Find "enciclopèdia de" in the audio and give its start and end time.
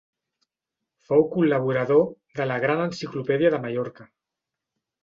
2.89-3.63